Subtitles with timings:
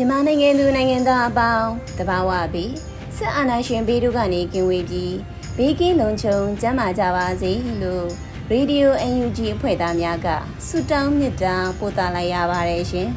[0.00, 2.72] မြန်မာနိုင်ငံသူနိုင်ငံသားအပေါင်းတဘာဝပြီး
[3.16, 5.16] စစ်အာဏာရှင်ဘေးတို့ကနေကင်းဝေးပြီး
[5.56, 8.06] ဘေးကင်းလုံခြုံကျန်းမာကြပါစေလို့
[8.50, 10.28] ရေဒီယို UNG အဖွဲ့သားများက
[10.66, 13.08] ဆုတောင်းမြတ်တာပို့သလိုက်ရပါတယ်ရှင်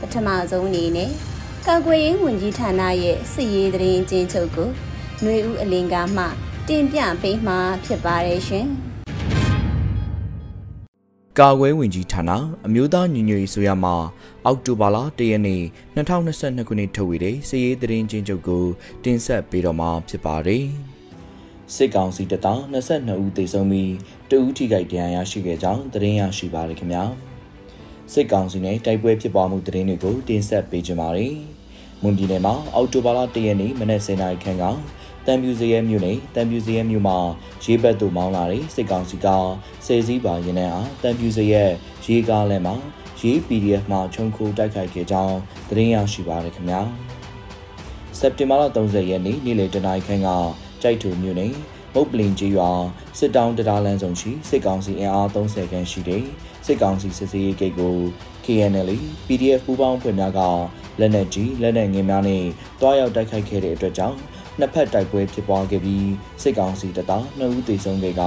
[0.00, 1.10] ပထမဆုံးအနေနဲ့
[1.66, 4.68] ကာကွယ်ရေးဝန်ကြီးဌာနရဲ့စစ်ရေးသတင်းကျဉ်းချုပ်ကို
[5.20, 6.24] ຫນွေဦးအလင်ကမှ
[6.68, 8.66] တင်ပြပေးမှာဖြစ်ပါတယ်ရှင်
[11.38, 12.30] ကာကွယ်ဝင်ကြီးဌာန
[12.66, 13.94] အမျိုးသားညီညွတ်ရေးဆိုရမှာ
[14.46, 15.62] အောက်တိုဘာလ၁ရက်နေ့
[15.96, 18.64] 2022ခုနှစ်ထုတ်ဝေတဲ့စည်ရေးသတင်းချင်းချုပ်ကို
[19.04, 20.66] တင်ဆက်ပေးတော့မှာဖြစ်ပါတယ်။
[21.74, 23.92] စစ်ကောင်စီတပ်သား22ဦးသေဆုံးပြီး
[24.30, 27.04] တဦးထိခိုက်ဒဏ်ရာရရှိခဲ့ကြောင်းသတင်းရရှိပါရခင်ဗျာ။
[28.12, 31.36] စစ်ကောင်စီနဲ့တိုက်ပွဲဖြစ်ပွားမှုသတင်းတွေကိုတင်ဆက်ပေးကြပါမယ်။
[32.02, 34.64] မွန်ပြည်နယ်မှာအောက်တိုဘာလ၁ရက်နေ့မနက်10:00နာရီခန့်က
[35.26, 37.18] တံပြူစရဲမြို့နယ်တံပြူစရဲမြို့မှာ
[37.64, 39.26] ရေဘက်သို့မောင်းလာတဲ့စစ်ကောင်စီက
[39.86, 41.64] ဆယ်စည်းပါရင်နှံအားတံပြူစရဲ
[42.04, 42.74] ရေကားလမ်းမှာ
[43.20, 45.36] ရေး PDF မှာခြုံခိုတိုက်ခိုက်ခဲ့ကြောင်း
[45.68, 46.80] သတင်းရရှိပါရခင်ဗျာ
[48.18, 50.28] စက်တင်ဘာလ30ရက်နေ့နေ့လယ်တနာရီခန့်က
[50.82, 51.54] ကြိုက်ထူမြို့နယ်
[51.94, 52.70] မုတ်ပလင်ကြီးရွာ
[53.18, 56.24] စစ်တောင်းတရားလမ်းဆောင်ရှိစစ်ကောင်စီအင်အား30ခန်းရှိတဲ့
[56.66, 57.96] စစ်ကောင်စီစစ်စေးဂိတ်ကို
[58.44, 58.90] KNL
[59.26, 60.40] PDF ပူးပေါင်းဖွဲ့များက
[61.00, 62.44] လက်နက်ကြီးလက်နက်ငယ်များနဲ့
[62.80, 64.18] တွားရောက်တိုက်ခိုက်ခဲ့တဲ့အတွက်ကြောင့်
[64.60, 66.10] နှစ်ဖက်တိုက်ပွဲဖြစ်ပွားခဲ့ပြီး
[66.42, 68.22] စစ်ကောင်စီတပ်သား2ဦးသေဆုံးခဲ့က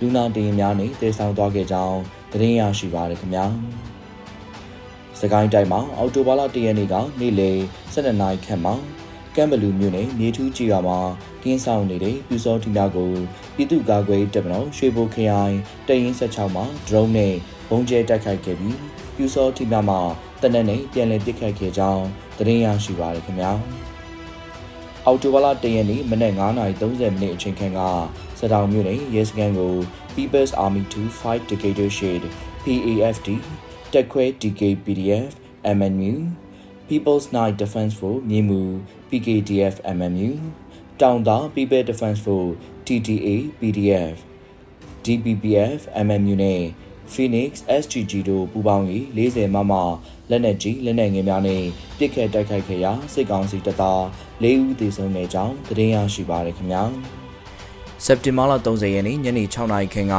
[0.00, 1.98] လူနာတင်များနဲ့တေဆောင်သွားခဲ့ကြောင်း
[2.32, 3.46] သတင်းရရှိပါရခင်ဗျာ
[5.20, 7.58] စကိုင်းတိုင်းမှာအော်တိုဘာလ၁ရက်နေ့ကနေ့လယ်
[7.94, 8.74] 12နာရီခန့်မှာ
[9.36, 10.98] ကမ်ဘလူမြို့နယ်မြေထူးကြီးရွာမှာ
[11.42, 13.12] ကင်းဆောင်နေတဲ့ပြူစောထီများကို
[13.54, 15.56] ပြည်သူ့ကာကွယ်တပ်မတော်ရွှေဘိုခရိုင်
[15.88, 17.34] တရင်16မှာဒရုန်းနဲ့
[17.68, 18.76] ဘုံကျဲတိုက်ခိုက်ခဲ့ပြီး
[19.16, 20.00] ပြူစောထီများမှာ
[20.42, 22.04] တနက်နေ့ပြန်လည်ပစ်ခတ်ခဲ့ကြောင်း
[22.38, 23.52] သတင်းရရှိပါရခင်ဗျာ။
[25.06, 27.80] အော်တိုဘာလ၁ရက်နေ့မနက်9:30မိနစ်အချိန်ခန့်က
[28.38, 29.74] စတောင်မြို့နယ်ရဲစခန်းကို
[30.14, 32.20] People's Army to Fight Dictatorship
[32.64, 33.28] PAFD
[33.92, 35.30] တက်ခွဲ DK PDF
[35.76, 36.14] MNU
[36.88, 38.60] People's Night Defense Force မြေမူ
[39.08, 40.30] PKDF MMU
[41.00, 42.54] တောင်သာ People Defense Force
[42.86, 44.16] TTA PDF
[45.04, 46.62] DPPF MMU နဲ့
[47.14, 47.50] Phoenix
[47.82, 48.84] SGG တို့ပူးပေါင်း၍
[49.16, 49.72] 40မမ
[50.30, 51.62] လက်နက်ကြီးလက်နက်ငယ်များနဲ့
[51.98, 54.00] ပစ်ခတ်တိုက်ခိုက်ခဲ့ရာစစ်ကောင်စီတပ်သား
[54.42, 56.82] ၄ဦးသေဆုံးခဲ့ကြောင်းသတင်းရရှိပါရခင်ဗျာ
[58.04, 60.16] စက်တင်ဘာလ30ရက်နေ့ညနေ6နာရီခန့်က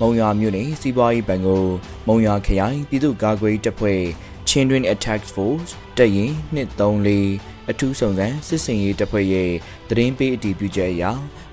[0.00, 1.64] မုံရွာမြို့နယ်စီးပွားရေးဘဏ်ကို
[2.08, 4.02] မုံရွာခရိုင်ပြည်သူ့ကာကွယ်တပ်ဖွဲ့
[4.48, 9.50] ချင်းတွင် Attack Force တပ်ရင်234 အထူးစုံစမ်းစစ်စင်ရေးတပ်ဖွဲ့ရဲ့
[9.88, 11.04] သတင်းပေးအတည်ပြုချက်အရ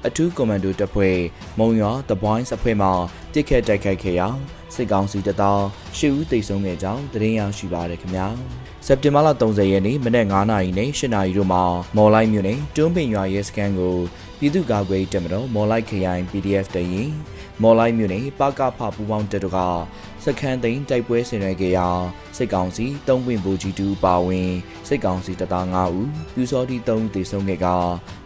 [0.08, 1.18] အထူးကွန်မန်ဒိုတပ်ဖွဲ့
[1.60, 2.90] မုံရွာ The Boys အဖွဲ့မှ
[3.34, 4.28] တစ်ခတ်တိုက်ခိုက်ခဲ့ရာ
[4.76, 5.62] စစ်ကောင်စီတပ်သား
[5.98, 8.28] ၈ဦးသေဆုံးခဲ့ကြောင်းသတင်းရရှိပါရခင်ဗျာ
[8.86, 11.64] စက်တင်ဘာလ30ရက်နေ့မနက်9:00နာရီနဲ့10:00နာရီတို့မှာ
[11.96, 13.96] မော်လိုက်မြို့နယ်တွန်းပင်ရွာရဲစခန်းကို
[14.40, 17.12] ပြည်သူ့ကာကွယ်တပ်မတော်မော်လိုက်ခရိုင် PDF တရင်
[17.62, 19.60] မော်လိုက်မြို့နယ်ပကဖပူပေါင်းတပ်တို့က
[20.24, 21.90] စခန်းသိမ်းတိုက်ပွဲဆင်နွှဲခဲ့ရာ
[22.38, 24.52] စစ်ကောင်စီတုံးပွင့်ဘူကြီးတူပါဝင်
[24.88, 27.68] စစ်ကောင်စီတပ်သား9ဦးပြူစောတိ3ဦးသေဆုံးခဲ့က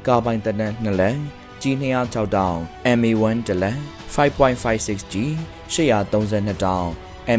[0.08, 1.18] ကာပိုင်တနက်2လက်
[1.62, 2.58] ကြီး206တောင်
[2.98, 3.78] MA1 တလက်
[4.16, 5.16] 5.56G
[5.74, 6.88] 832တောင်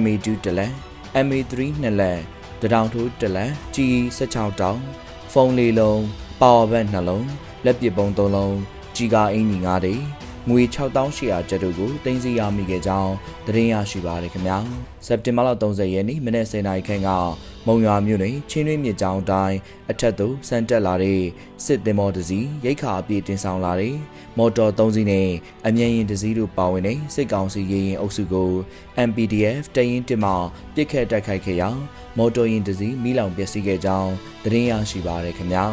[0.00, 0.72] MA2 တလက်
[1.24, 1.52] MA3
[1.82, 2.20] 2လက်
[2.60, 3.76] တတောင်ထိုးတလက် G
[4.18, 4.80] 16တောင်
[5.32, 6.02] ဖုန်းလေးလုံး
[6.40, 7.28] ပါဝါဘက်နှလုံး
[7.64, 8.56] လက်ပစ်ပုံ3လုံး
[8.96, 9.94] ကြီးကားအင်ကြီး9တိ
[10.50, 13.12] ငွေ6800ကျပ်တို့ကိုတင်စီရမိခဲ့ကြောင်း
[13.46, 14.58] သတင်းရရှိပါရခင်ဗျာ
[15.06, 17.08] စက်တင်ဘာလ30ရက်နေ့မနေ့10:00နာရီခန့်က
[17.66, 19.58] မုံရွာမြို့တွင်ချင်းတွင်းမြစ်ကြောင်းတိုင်း
[19.90, 21.20] အထက်သို့ဆန်တက်လာတဲ့
[21.64, 23.94] စစ်သင်္ဘောတစ်စီးရိတ်ခါအပြည့်တင်ဆောင်လာတဲ့
[24.38, 25.28] မော်တော်3စီးနဲ့
[25.66, 28.50] အမြန်ရင်တစ်စီးတို့ပါဝင်တဲ့စစ်ကောင်စီရေရင်အုပ်စုကို
[29.08, 30.30] MPDF တရင်တစ်မှ
[30.74, 31.68] ပစ်ခတ်တိုက်ခိုက်ခဲ့ရာ
[32.16, 34.12] မော်တော်ယာဉ်တစ်စီးမိလောင်ပျက်စီးခဲ့ကြောင်း
[34.44, 35.66] သတင်းရရှိပါရခင်ဗျာ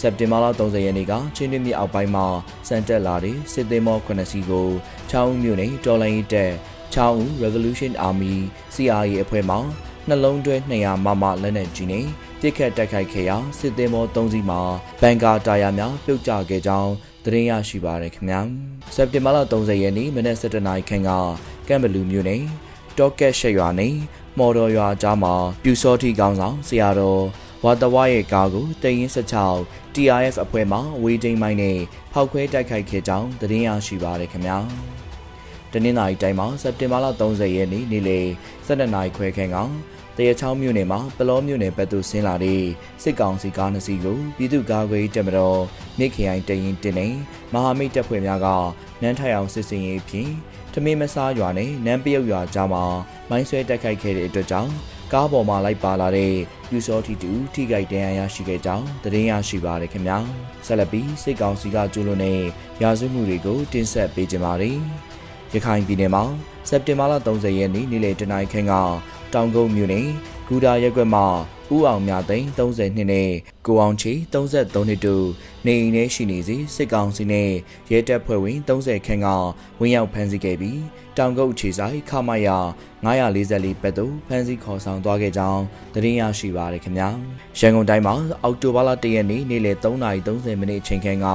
[0.00, 2.26] စက်တင်ဘာလ30ရက်နေ့ကချင်းတွင်းမြစ်အောက်ပိုင်းမှာ
[2.68, 4.68] စံတက်လာတဲ့စစ်သေးမော9စီးကို
[5.10, 6.52] ချောင်းမြို့နယ်တော်လိုင်းတက်
[6.92, 8.34] ချောင်းဦး Revolution Army
[8.74, 9.56] CRA အဖွဲ့မှ
[10.08, 12.06] နှလုံးတွဲ200မမလက်နက်ကြီးနဲ့
[12.40, 14.60] ပြစ်ခတ်တိုက်ခိုက်ခဲ့ရာစစ်သည်မော3စီးမှာ
[15.00, 16.92] ဘန်ကာတာယာများပြုတ်ကျခဲ့ကြောင်း
[17.24, 18.40] သတင်းရရှိပါရခင်ဗျာ
[18.94, 21.10] စက်တင်ဘာလ30ရက်နေ့မနက်7:00နာရီခန့်က
[21.68, 22.42] ကမ်ဘလူမြို့နယ်
[22.98, 23.94] တော့ကက်ရှက်ရွာနယ်
[24.38, 27.22] မော်တော်ရွာကြားမှာပြူစောတိကောင်းဆောင်ဆရာတော်
[27.64, 29.10] ဝါတဝါရဲ့ကားကိုတရင်
[29.54, 31.78] 16 TRF အဖွဲ့မှဝေးတိန်မိုင်းနဲ့
[32.12, 34.58] ဖောက်ခွဲတိုက်ခိုက်ခဲ့ကြောင်းသတင်းရရှိပါရခင်ဗျာ
[35.72, 38.26] တနင်္လာရီတိုင်းမှာစက်တင်ဘာလ30ရက်နေ့နေ့လယ်
[38.66, 39.56] 12နာရီခွဲခန့်က
[40.16, 42.62] တရချောင်းမြို့နယ်မှာပလောမြို့နယ်ဘက်သို့ဆင်းလာတဲ့
[43.02, 45.60] စစ်ကောင်စီကားနှစ်စီးကိုပြည်သူ့ကာကွယ်တပ်မတော်
[45.98, 47.08] မြစ်ခရိုင်တရင်တင်နေ
[47.52, 48.48] မဟာမိတ်တပ်ဖွဲ့များက
[49.02, 50.32] နန်းထိုင်အောင်စစ်စင်ရေးဖြင့်
[50.72, 52.84] ထမင်းမစားရွာနဲ့နန်းပယုတ်ရွာကြားမှာ
[53.30, 54.72] မိုင်းဆွဲတိုက်ခိုက်ခဲ့တဲ့အတွက်ကြောင့်
[55.12, 56.34] ကားပေါ်မှာလိုက်ပါလာတဲ့
[56.68, 60.18] ပြူစောထီတူထိခိုက်ဒဏ်ရာရရှိခဲ့ကြောင်းသတင်းရရှိပါရခင်ဗျာ
[60.66, 62.40] ဆက်လက်ပြီးစစ်ကောင်စီကကျူးလွန်တဲ့
[62.82, 64.78] ရာဇဝတ်မှုတွေကိုတင်ဆက်ပေးကြပါမယ်
[65.54, 66.24] ရခိုင်ပြည်နယ်မှာ
[66.68, 68.72] စက်တင်ဘာလ30ရက်နေ့နေ့လယ်တနာရီခန့်က
[69.32, 70.08] တောင်ကုန်းမြို့နယ်
[70.46, 71.26] ဂူဒါရက်ကွက်မှာ
[71.74, 73.30] ဦးအောင်မြသိန်း30နှစ်နဲ့
[73.66, 75.26] ကိုအောင်ချီ33နှစ်တို့
[75.66, 77.50] နေအိမ်ထဲရှိနေစီစစ်ကောင်စီနဲ့
[77.90, 79.28] ရဲတပ်ဖွဲ့ဝင်30ခန့်က
[79.80, 80.80] ဝင်ရောက်ဖမ်းဆီးခဲ့ပြီး
[81.16, 82.48] တောင်ကုတ်ခြေဆိုင်ခမရ
[83.06, 85.62] 944ဘက်သို့ဖမ်းဆီးခေါ်ဆောင်သွားခဲ့ကြောင်း
[85.94, 87.08] သတင်းရရှိပါရခင်ဗျာ
[87.58, 91.26] ရန်ကုန်တိုင်းမှာအောက်တိုဘာလ1ရက်နေ့နေ့လယ်3:30မိနစ်အချိန်ခန့်က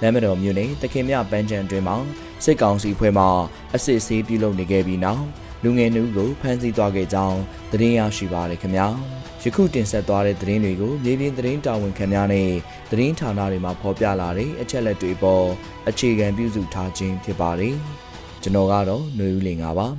[0.00, 1.96] လမ်းမတော်မြို့နယ်တခင်မြပန်းချံတွင်မှာ
[2.44, 3.26] စစ်ကောင်စီဖွဲ့မှ
[3.74, 5.24] အစစ်ဆေးပြုလုပ်နေခဲ့ပြီးနောက်
[5.64, 7.38] လူငယ်နှုကိုဖမ်းဆီးသွားခဲ့ကြောင်း
[7.70, 8.88] သတင်းရရှိပါရခင်ဗျာ
[9.48, 12.48] ယခုတင်ဆက်သွားတဲ့သတင်းတွေကိုမြေပြင်သတင်းတာဝန်ခံများနဲ့
[12.90, 15.46] သတင်းဌာနတွေမှာဖော်ပြလာတဲ့အချက်လက်တွေပေါ်
[15.88, 17.74] အခြေခံပြုစုထားခြင်းဖြစ်ပါတယ်။
[18.42, 19.88] ကျွန်တော်ကတော့ຫນွေဦးလင်ပါပါ။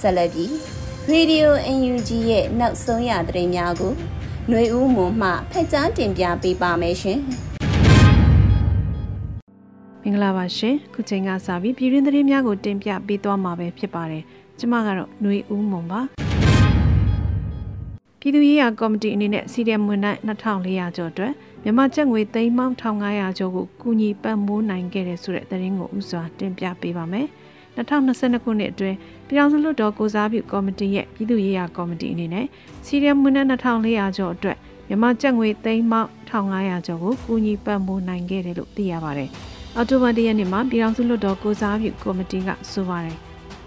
[0.00, 0.52] ဆက်လက်ပြီး
[1.12, 3.92] Radio UNG ရဲ့နောက်ဆုံးရသတင်းများကို
[4.48, 7.20] ຫນွေဦးမွန်မှဖက်ချန်းတင်ပြပေးပါမယ်ရှင်။
[10.06, 14.22] မင်္ဂလာပါရှင်ခုချိန်ကစပြီးပြည်တွင်းသတင်းများကိုတင်ပြပေးသွားမှာပဲဖြစ်ပါတယ်
[14.58, 16.00] ကျမကတော့ຫນွေဦးမွန်ပါ
[18.20, 27.26] ပြည်သူ့ရေးရာကော်မတီအနေနဲ့စီရီယမ်ဝန်ထမ်း2400ကျော်အတွက်မြန်မာကျပ်ငွေသိန်းပေါင်း1500ကျော်ကိုကူညီပံ့ပိုးနိုင်ခဲ့တဲ့ဆိုတဲ့သတင်းကိုဥစွာတင်ပြပေးပါမယ်
[27.76, 28.96] 2022ခုနှစ်အတွင်း
[29.26, 32.46] ပြည်ထောင်စုလွှတ်တော်ကိုစားပြုကော်မတီရဲ့ပြည်သူ့ရေးရာကော်မတီအနေနဲ့
[32.86, 34.56] စီရီယမ်ဝန်ထမ်း2400ကျော်အတွက်
[34.88, 39.32] မြန်မာကျပ်ငွေသိန်းပေါင်း1500ကျော်ကိုကူညီပံ့ပိုးနိုင်ခဲ့တယ်လို့သိရပါတယ်။
[39.76, 43.16] အော်တိုဘာတရက်နေ့မှာပြည်ထောင်စုလွှတ်တော်ကိုစားပြုကော်မတီကဆိုပါတယ်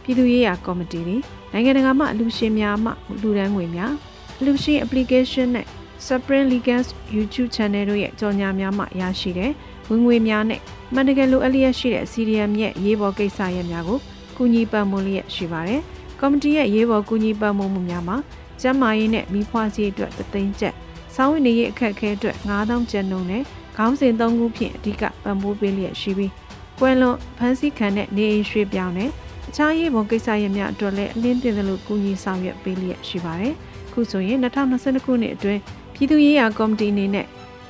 [0.03, 1.15] ပြည်သူ့ရေးရာကော်မတီတွေ
[1.51, 3.91] နိုင်ငံတကာမှအလူရှင်များမှလူဒန်းငွေများ
[4.39, 5.65] အလူရှင် application နဲ့
[6.07, 9.51] Supreme Legals YouTube Channel တို့ရဲ့ကြော်ညာများမှရရှိတဲ့
[9.89, 10.59] ဝင်ငွေများနဲ့
[10.93, 13.99] မှန်တကယ်လိုအပ်လျက်ရှိတဲ့ CDM ရဲ့ရေးပေါ်ကိစ္စရပ်များကို
[14.37, 15.81] ကူညီပံ့ပိုးလျက်ရှိပါတယ်။
[16.19, 18.17] ကော်မတီရဲ့ရေးပေါ်ကူညီပံ့ပိုးမှုများမှာ
[18.61, 20.73] ကျန်းမာရေးနဲ့မိဖွားရေးအတွက်တသိန်းကျပ်၊
[21.15, 23.43] ဆောင်းဝင်နေရေးအခက်အခဲအတွက်9000ကျပ်နှုန်းနဲ့
[23.77, 26.31] ခေါင်းစဉ်၃ခုဖြင့်အဓိကပံ့ပိုးပေးလျက်ရှိပြီး
[26.79, 29.09] ကွယ်လွန်ဖမ်းဆီးခံတဲ့နေအိမ်ရွှေ့ပြောင်းနဲ့
[29.49, 33.53] အခြားရေးပေါ်ကိစ္စရပ်များအတွက်လည်းအလင်းတင်သလိုကူညီဆောင်ရွက်ပေးလျက်ရှိပါတယ်။
[33.93, 35.61] ခုဆိုရင်2022ခုနှစ်အတွင်း
[35.93, 37.25] ပြည်သူ့ရေးရာကော်မတီအနေနဲ့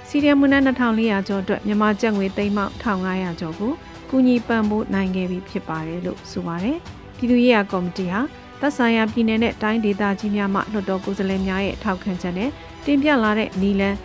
[0.07, 3.71] စီရီယမ်မွန်း2400ကျော်အတွက်မြန်မာကျပ်ငွေသိန်းပေါင်း1500ကျော်ကို
[4.09, 6.77] ကူညီပံ့ပိုးနိုင်ခဲ့ပြီဖြစ်ပါတယ်လို့ဆိုပါတယ်။
[7.17, 8.19] ပြည်သူ့ရေးရာကော်မတီဟာ
[8.59, 12.49] သက်ဆိုင်ရာပြည်နယ်နဲ့တိုင်းဒေသကြီးများမှလွှတ်တော်ကိုယ်စားလှယ်များရဲ့ထောက်ခံချက်နဲ့
[12.85, 13.97] တင်ပြလာတဲ့နီလန်း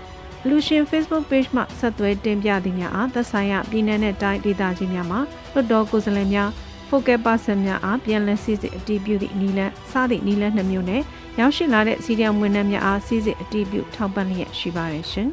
[0.48, 5.20] လူရှင် Facebook page မှာဆက်သွယ်တင်ပြသည်များအားသက်ဆိုင်ရာပြည်내နဲ့တိုင်းဒေသကြီးများမှာ
[5.52, 6.48] လွှတ်တော်ကိုယ်စားလှယ်များ
[6.88, 11.02] focal person များအားပြန်လည်စစ်စစ်အတည်ပြုသည့်နီလန်းစသည့်နီလန်းနှမျိုးနဲ့
[11.38, 15.28] ရောက်ရှိလာတဲ့စီရီယံဝန်ထမ်းများအားစစ်စစ်အတည်ပြုထောက်ပံ့လျက်ရှိပါတယ်ရှင်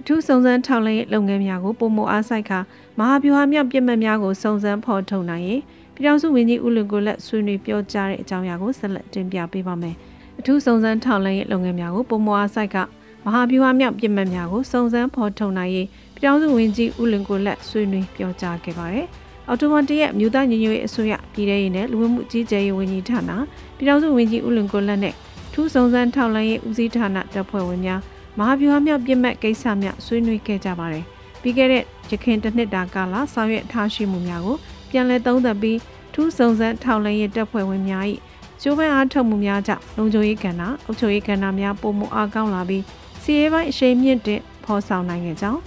[0.00, 2.58] အထူးစုံစမ်းထောက်လှမ်းရေးလုပ်ငန်းများကိုပုံမအားဆိုင်ခါ
[2.98, 5.60] မဟာဗျူဟာမြောက်ပြစ်မှတ်များကိုစုံစမ်းဖော်ထုတ်နိုင်ရင်
[5.94, 9.96] ပြည်ထောင်စုဝန်ကြီးဦးလွင်ကိုလက်ဆွေးနွေးပြောကြားတဲ့အကြောင်းအရာကိုဆက်လက်တင်ပြပေးပါမယ်။
[10.38, 12.76] အထူးစုံစမ်းထောက်လှမ်းရေးလုပ်ငန်းများကိုပုံမအားဆိုင်က
[13.24, 19.06] မဟာဗျူဟာမြောက်ပြစ်မှတ်များကိုစုံစမ်းဖော်ထုတ်နိုင်ရေးပြည်ထောင်စုဝန်ကြီးဦးလင်ကိုလက်ဆွေးနွေးပြောကြားခဲ့ပါတယ်။
[19.48, 23.30] အော်တိုမန်တရဲ့မြို့သားညီညွတ်ရေးအစိုးရပြည်ထရေးနဲ့လူဝင်မှုကြီးကြပ်ရေးဝန်ကြီးဌာန
[23.76, 25.14] ပြည်ထောင်စုဝန်ကြီးဦးလင်ကိုလက်နဲ့
[25.52, 28.00] ထူးစုံစမ်းထောက်လှမ်းရေးဦးစီးဌာနတပ်ဖွဲ့ဝင်များ
[28.38, 31.04] မဟာဗျူဟာမြောက်ပြစ်မှတ်ကိစ္စများဆွေးနွေးခဲ့ကြပါတယ်။
[31.42, 34.56] ပြီးခဲ့တဲ့ရခိုင်တစ်နှစ်တာကာလဆောင်ရွက်ထားရှိမှုများကို
[34.90, 35.78] ပြန်လည်သုံးသပ်ပြီး
[36.14, 38.04] ထူးစုံစမ်းထောက်လှမ်းရေးတပ်ဖွဲ့ဝင်များ၏
[38.62, 42.82] ကျိုးပန်းအားထုတ်မှုများကြောင့်လုံခြုံရေးကဏ္ဍအုပ်ချုပ်ရေးကဏ္ဍများပုံမှုအားကောင်းလာပြီး
[43.22, 45.60] စီးရဲပိုင်းအရှိန်မြင့်တဲ့ဖော်ဆောင်နိုင်ခဲ့ကြောင်း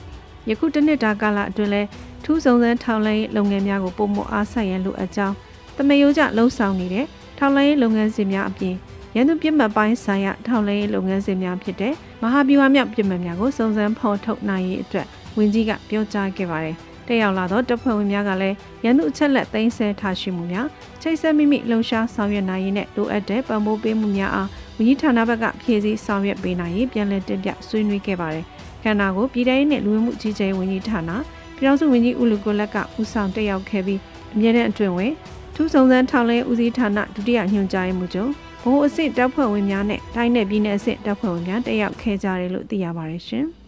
[0.50, 1.82] ယခုတစ်နှစ်တာကာလအတွင်းလဲ
[2.24, 5.36] ထူးစုံစမ်းထောက်လှမ်းရေးလုပ်ငန်းများကိုပုံမှုအားဆက်ရန်လိုအပ်ကြောင်း
[5.78, 7.06] တမယိုးကြလှုံ့ဆော်နေတဲ့
[7.38, 8.76] ထောက်လှမ်းရေးလုပ်ငန်းစဉ်များအပြင်
[9.16, 16.78] ရန်သူပြစ်မှတ်ပိုင်းဆိုင်ရာထောက်လှမ်းရေးလုပ်ငန်းစဉ်များဖြစ်တဲ့မဟာဗျူဟာမြောက်ပြစ်မှတ်များကိုစုံစမ်းဖော်ထုတ်နိုင်ရေးအတွက်ဝန်ကြီးကပြောကြားခဲ့ပါတယ်။
[17.10, 20.68] တက်ရောက်လာသောတပ်ဖွဲ့ဝင်များကလည်းရန်သူအချက်လက်သိမ်းဆဲထားရှိမှုများ
[21.02, 24.48] ချိတ်ဆက်မိမိလှုံ့ဆော်ဆောင်ရွက်နိုင်ရေးနဲ့လိုအပ်တဲ့ပံ့ပိုးပေးမှုများအား
[24.78, 28.46] ဝဝန်ကြီးဌာနဘက်ကဖြည့်ဆည်းဆောင်ရွက်ပေးနိုင်ရေးပြန်လည်တင်ပြဆွေးနွေးခဲ့ပါတယ်။
[28.84, 31.12] ခန္ဓာကိုပြည်ထောင်စုနဲ့လူဝင်မှုကြီးကြပ်ရေးဝန်ကြီးဌာန
[31.58, 34.00] ပြည်ထောင်စုဝန်ကြီးဦးလူကိုလက်ကဦးဆောင်တက်ရောက်ခဲ့ပြီး
[34.34, 35.14] အမြဲတမ်းအတွင်ဝင်
[35.56, 38.32] ထူးဆောင်စမ်းထောင်လဲဦးစီးဌာနဒုတိယညွှန်ကြားရေးမှူးချုပ်
[38.64, 43.48] ဘိုးအစ်စ်တပ်ဖွဲ့ဝင်များနဲ့တိုင်းနယ်ပြည်နယ်အစ်စ်တပ်ဖွဲ့ဝင်များတက်ရောက်ခဲ့ကြတယ်လို့သိရပါတယ်ရှင်။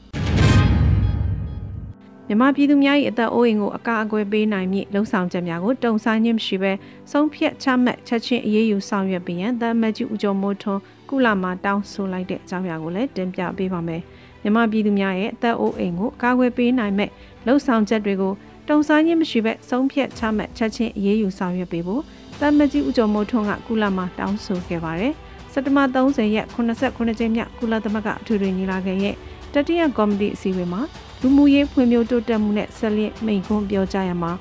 [2.32, 6.72] မြမပြည်သူများ၏အသက်အိုးအိမ်ကိုအကာအကွယ်ပေးနိုင်မည့်လုံဆောင်ချက်များကိုတုံဆိုင်ခြင်းမရှိဘဲ
[7.12, 14.02] ဆုံးဖြတ်ချမှတ်ချက်ချင်းအရေးယူဆောင်ရွက်ပြီးရန်တမတ်ကြီးဦးကျော်မိုးထွန်းကုလမှာတောင်းဆိုလိုက်တဲ့အကြောင်းအရာကိုလည်းတင်ပြပေးပါမယ်။
[14.44, 17.10] မြမပြည်သူများရဲ့အသက်အိုးအိမ်ကိုအကာအကွယ်ပေးနိုင်မဲ့
[17.48, 18.34] လုံဆောင်ချက်တွေကို
[18.70, 22.02] တုံဆိုင်ခြင်းမရှိဘဲဆုံးဖြတ်ချမှတ်ချက်ချင်းအရေးယူဆောင်ရွက်ပေးဖို့
[22.40, 25.14] တမတ်ကြီးဦးကျော်မိုးထွန်းကကုလမှာတောင်းဆိုခဲ့ပါတယ်။
[25.54, 29.16] စက်တဘာ30ရက်89ကြိမ်မြောက်ကုလသမဂ္ဂအထွေထွေညီလာခံရဲ့
[29.54, 30.82] တတိယကော်မတီအစည်းအဝေးမှာ
[31.22, 34.32] လူမှုရေးဖွံ့ဖြိုးတိုးတက်မှုနဲ့ဆက်လက်မိန့်ခွန်းပြောကြားရမှာ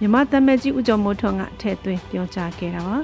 [0.00, 2.96] မြမသမက်ကြီးဦးကျော်မိုးထွန်းကထည့်သွင်းပြောကြားခဲ့တာပါ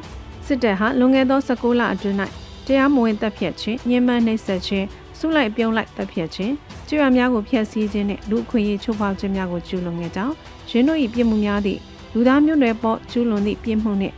[0.46, 2.16] စစ်တပ်ဟာလွန်ခဲ့သော16လအတွင်း၌
[2.66, 4.86] တရားမဝင်တပ်ဖြတ်ခြင်းညှဉ်းပန်းနှိပ်စက်ခြင်း
[5.18, 6.52] စုလိုက်ပြုံးလိုက်တပ်ဖြတ်ခြင်း
[6.88, 10.34] ကျွေးရများကိုဖျက်ဆီးခြင်းနဲ့လူအခွင့်အရေးချိုးဖောက်ခြင်းများကိုကျူးလွန်ခဲ့ကြောင်း
[10.70, 11.80] ရင်းတို့၏ပြစ်မှုများသည့်
[12.12, 14.14] လူသားမျိုးနွယ်ပေါ်ကျူးလွန်သည့်ပြစ်မှုနှင့်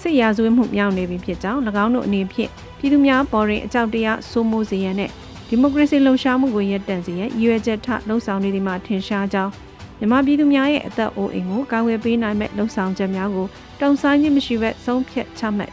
[0.00, 5.12] စစ်ရာဇဝတ်မှုမြောက်နေပြီဖြစ်ကြောင်း၎င်းတို့အနေဖြင့်ပြည်သူများပေါ်တွင်အကြောက်တရားစိုးမိုးစေရန်နှင့်
[5.48, 9.52] ဒီမိုကရေစီလှုပ်ရှားမှုကိုရပ်တန့်စေရန်ရည်ရွယ်ချက်ထလှုံ့ဆော်နေသည်မှာထင်ရှားကြောင်း
[9.98, 13.46] မြန်မာပြည်သူများရဲ့အသက်အိုးအိမ်ကိုကာကွယ်ပေးနိုင်မဲ့လှုံ့ဆော်ချက်များကို
[13.80, 15.70] တုံ့ဆိုင်းခြင်းမရှိဘဲဆုံးဖြတ်ချမှတ်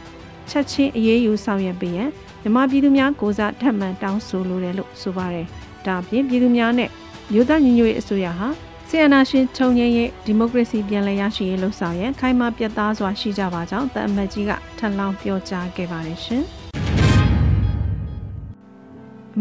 [0.50, 2.10] ချက်ချင်းအရေးယူဆောင်ရွက်ပေးရန်
[2.42, 5.46] မြန်မာပြည်သူများကိုစားထပ်မံတောင်းဆိုလိုတယ်လို့ဆိုပါတယ်။
[5.86, 6.90] ဒါအပြင်ပြည်သူများနဲ့
[7.32, 8.48] မြို့သားညီညွတ်ရေးအစိုးရဟာ
[8.88, 16.55] ဆီယနာရှင်ထုံငင်းရဲ့ဒီမိုကရေစီပြန်လည်ရရှိရေးလှုံ့ဆော်ရန်ခိုင်မာပြတ်သားစွာရှိကြပါကြောင်းတအမတ်ကြီးကထပ်လောင်းပြောကြားခဲ့ပါတယ်ရှင်။အ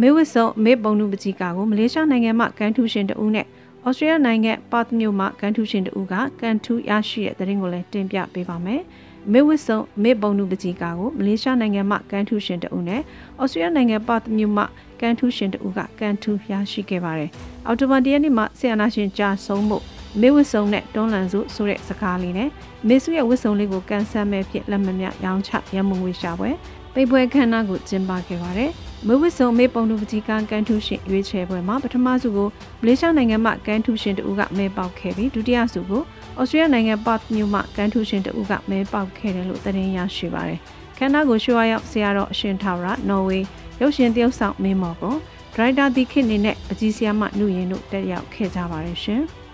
[0.02, 3.46] မေဝစ်ဆုံအမေပုံနုပကြီးကာကိုမလေးရှားနိုင်ငံမှကန်ထူရှင်တဦးနဲ့
[3.86, 8.82] ဩစတြေးလျနိုင်ငံပတ်မြို့မှကန်ထူရှင်တဦးကကန်ထူရရှိတဲ့တဲ့ရင်ကိုလည်းတင်ပြပေးပါမယ်။
[9.34, 13.02] မေဝစ်ဆုံမေပုံနုပကြီးကာကိုမလေးရှားနိုင်ငံမှကန်ထူရှင်တဦးနဲ့
[13.42, 14.64] ဩစတြေးလျနိုင်ငံပတ်မြို့မှ
[15.02, 17.30] ကန်ထူရှင်တဦးကကန်ထူရရှိခဲ့ပါတယ်။
[17.68, 19.78] အော်တိုဘန်တရက်နေ့မှာဆီယနာရှင်ကြာဆုံးမှု
[20.22, 22.50] မေဝစ်ဆုံနဲ့တွန်းလန်စုဆိုတဲ့စကားလေးနဲ့
[22.88, 26.50] မေစုရဲ့ဝစ်ဆုံလေးကိုကန်ဆယ်မဲ့ဖြစ်လက်မမြရောင်းချရမုံဝေရှာပွဲ
[26.96, 28.72] ပိတ်ပွဲခမ်းနားကိုကျင်းပခဲ့ပါတယ်။
[29.08, 32.48] မဝစ်ဆုံမေပုံတူပကြီးကကန်ထူရှင်ရွေးချယ်ပွဲမှာပထမဆုကို
[32.82, 36.02] မလေးရှားနိုင်ငံမှကန်ထူရှင်တဦးကမဲပေါက်ခဲ့ပြီးဒုတိယဆုကို
[36.40, 40.60] ဩစတြေးလျနိုင်ငံပတ်မြို့မှကန်ထူရှင်တဦးကမဲပေါက်ခဲ့တယ်လို့သတင်းရရှိပါတယ်။
[40.98, 43.40] ခန္ဓာကိုရွှေဝါရောက်ဆရာတော်အရှင်ထာဝရနော်ဝေ
[43.82, 45.16] ရုပ်ရှင်တယောက်ဆောင်မင်းမော်ကို
[45.54, 49.24] ဒရိုက်တာဒီခေတ်နေနဲ့အကြီးဆရာမနှုရင်တို့တက်ရောက်ခဲ့ကြပါတယ်ရှင်။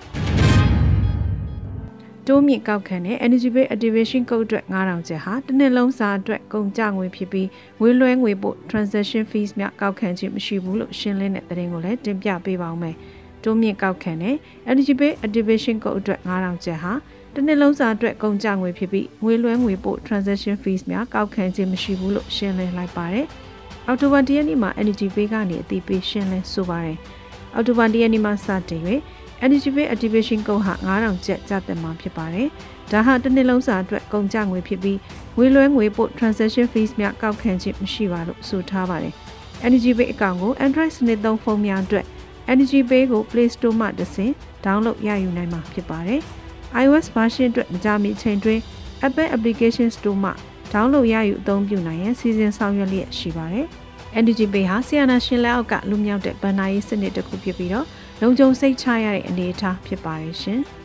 [2.28, 7.48] တိုးမြင့်ကောက်ခံတဲ့ Energy Bay Activation Code အတွက်9000ကျပ်ဟာတစ်နှစ်လုံးစာအတွက်ကုန်ကျငွေဖြစ်ပြီး
[7.80, 12.96] ငွေလွှဲငွေပို့ transaction fees များကောက်ခံခြင်းမရှိဘူးလို့ရှင်းလင်းတဲ့သတင်းကိုလည်းတင်ပြပေးပါောင်းမယ်။
[13.44, 14.36] တိုးမြင့်ကောက်ခံတဲ့
[14.72, 16.94] Energy Bay Activation Code အတွက်9000ကျပ်ဟာ
[17.34, 23.26] တစ်နှစ်လုံးစာအတွက်ကုန်ကျငွေဖြစ်ပြီးငွေလွှဲငွေပို့ transaction fees များကောက်ခံခြင်းမရှိဘူးလို့ရှင်းလင်းလိုက်ပါတယ်။
[23.88, 26.98] အောက်တိုဘာ၁ရက်နေ့မှာ Energy Bay ကနေအသိပေးရှင်းလင်းဆိုပါတယ်။
[27.54, 28.82] အောက်တိုဘာ၁ရက်နေ့မှာစတင်၍
[29.46, 32.48] Energy Pay Activation Code ဟာ9000ကျပ်ကျသက်မှာဖြစ်ပါတယ်။
[32.92, 34.98] ဒါဟာတစ်နှစ်လုံးစာအတွက်ကုန်ကျငွေဖြစ်ပြီး
[35.38, 39.14] ငွေလွှဲငွေပို့ transaction fees များကောက်ခံခြင်းမရှိပါလို့ဆိုထားပါတယ်။
[39.68, 42.06] Energy Pay အကောင့်ကို Android စနစ်သုံးဖုန်းများအတွက်
[42.54, 44.34] Energy Pay ကို Play Store မှတဆင့်
[44.66, 46.22] download ရယူနိုင်မှာဖြစ်ပါတယ်။
[46.84, 48.60] iOS version အတွက်မကြာမီချိန်တွင်
[49.08, 50.32] Apple Application Store မှ
[50.74, 53.68] download ရယူအသုံးပြုနိုင်ရန်စီစဉ်ဆောင်ရွက်လျက်ရှိပါတယ်။
[54.22, 57.88] NDG Pay ဟာဆီယနာရှင်လက်အောက်ကလူမြောက်တဲ့ဗန်နာရေးစနစ်တစ်ခုဖြစ်ပြီးတော့
[58.24, 60.60] လုံခြုံစိတ်ချရတဲ့အနေအထားဖြစ်ပါတယ်ရှင်။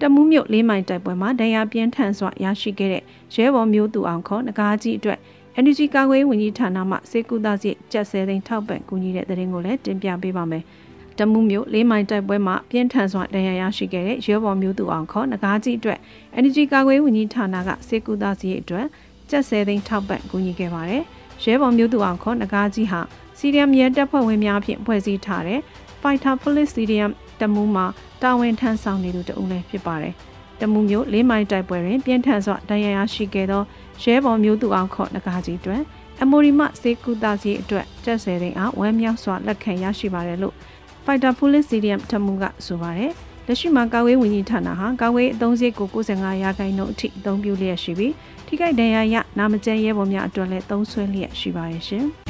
[0.00, 3.02] တမူးမြို့လေးမိုင်တိုက်ပွဲမှာဒဏ်ရာပြင်းထန်စွာရရှိခဲ့တဲ့
[3.34, 5.18] ရဲဘော်မျိုးသူအောင်ခေါ်ငကားကြီးအတွက်
[5.58, 10.62] Energy ကာကွယ်ဝန်ကြီးဌာနမှစေကူသားစီကျပ်ဆဲသိန်းထောက်ပံ့ကူညီတဲ့တဲ့ရင်ကိုလည်းတင်ပြပေးပါမယ်။
[11.18, 15.98] တမူးမြို့လေးမိုင်တိုက်ပွဲမှာပြင်းထန်စွာဒဏ်ရာရရှိခဲ့တဲ့ရဲဘော်မျိုးသူအောင်ခေါ်ငကားကြီးအတွက်
[16.38, 18.86] Energy ကာကွယ်ဝန်ကြီးဌာနကစေကူသားစီအတွက်
[19.30, 21.02] ကျပ်ဆဲသိန်းထောက်ပံ့ကူညီခဲ့ပါတယ်။
[21.44, 23.02] ရဲဘော်မျိုးသူအောင်ခေါ်ငကားကြီးဟာ
[23.44, 25.60] စီရီယမ်ရဲတပ်ဖွဲ့ဝင်များဖြင့်ဖွဲ့စည်းထားတဲ့
[26.00, 27.86] Fighter Police Stadium တမူးမှာ
[28.22, 30.14] တာဝန်ထမ်းဆောင်နေသူတဦးလည်းဖြစ်ပါတယ်။
[30.60, 33.62] တမူးမျိုးလေးမိုင်တိုက်ပွဲတွင်ပြင်းထန်စွာဒဏ်ရာရရှိခဲ့သော
[34.02, 35.82] ရဲဘော်မျိုးသူအောင်ခေါ်နဂါကြီးတွင်
[36.22, 40.54] အမိုရီမစေကူတာစီအတွက်ကျက်ဆယ်တဲ့အားဝမ်းမြောက်စွာလက်ခံရရှိပါတယ်လို့
[41.04, 43.12] Fighter Police Stadium တမူးကဆိုပါတယ်။
[43.46, 48.12] လက်ရှိမှာကာဝေးဝန်ကြီးဌာနဟာကာဝေးအသုံးစရိတ်ကို95ရာခိုင်နှုန်းအထိအသုံးပြုလျက်ရှိပြီး
[48.46, 52.06] ထိခိုက်ဒဏ်ရာရနာမကျန်းရဲဘော်များအတွက်လည်းသုံးဆွဲလျက်ရှိပါတယ်ရှင်။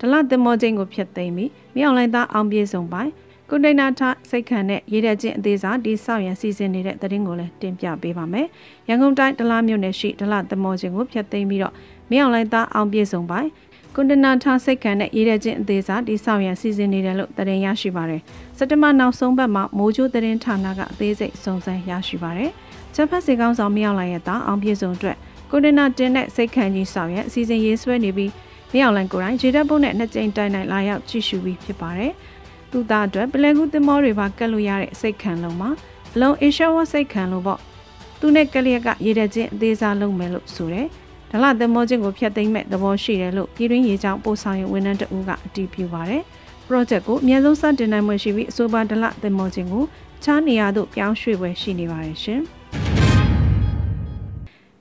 [0.00, 3.10] ဒလသမောချင်းကိုဖျက်သိမ်းပြီးမြောင်လိုင်းသားအောင်ပြေဆုံးပိုင်
[3.50, 4.00] ကွန်တိန်နာထ
[4.30, 8.46] စိတ်ခံတဲ့ရေးတဲ့ချင်းအသေးစားဒီဆောက်ရန်စီစဉ်နေတဲ့သတင်းကိုလည်းတင်ပြပေးပါမယ်။
[8.88, 11.74] ရန်ကုန်တိုင်းဒလမြို့နယ်ရှိဒလသမောချင်းကိုဖျက်သိမ်းပြီးတော့
[12.10, 13.48] မြောင်လိုင်းသားအောင်ပြေဆုံးပိုင်
[13.94, 18.20] ကွန်တနာထစိတ်ခံတဲ့ရေးတဲ့ချင်းအသေးစားဒီဆောက်ရန်စီစဉ်နေတယ်လို့သတင်းရရှိပါတယ်။
[18.58, 22.50] စက်တဘာနောက်ဆုံးပတ်မှာမိုးချိုးသတင်းဌာနကအသေးစိတ်စုံစမ်းရရှိပါတယ်။
[22.94, 25.16] ချက်ဖက်စီကောင်းဆောင်မြောင်လိုင်းရဲ့သားအောင်ပြေဆုံးအတွက်
[25.50, 28.30] ကိုဒနာတင်တဲ့စိတ်ခံကြီးဆောင်ရဲ့အစီအစဉ်ရေးဆွဲနေပြီး
[28.72, 32.12] မြောင်လန်ကိုရိုင်းဂျေတပ်ဘုတ်နဲ့နှစ်ကြိမ်တိုင်တိုင်လာရောက်ကြည့်ရှုပြီးဖြစ်ပါတယ်။
[32.70, 35.70] သူသားအတွက်ပလဲကူသင်္ဘောတွေပါကတ်လို့ရတဲ့စိတ်ခံလုံးမှာ
[36.14, 37.60] အလုံးအေရှာဝစိတ်ခံလို့ပေါ့။
[38.20, 40.86] သူနဲ့ကလျက်ကရေတက်ချင်းအသေးစားလုပ်မယ်လို့ဆိုတယ်။
[41.30, 46.22] ဒလသင်္ဘောချင်းကိုဖျက်သိမ်းမဲ့သဘောရှိတယ်လို့ပြည်တွင်းရေကြောင်းပို့ဆောင်ရေးဝန်ထမ်းတဦးကအတည်ပြုပါတယ်။
[46.66, 49.84] project ကိုအများဆုံးစတင်နိုင်မှုရှိပြီးအဆိုပါဒလသင်္ဘောချင်းကို
[50.24, 52.40] ချားနေရသို့ပြောင်းရွှေ့ပွဲရှိနေပါတယ်ရှင်။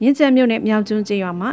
[0.02, 1.50] မြင်းကျဲမြို့နယ်မြောက်ကျွန်းကျေးရွာမှာ